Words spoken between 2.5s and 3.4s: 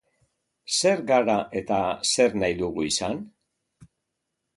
dugu izan?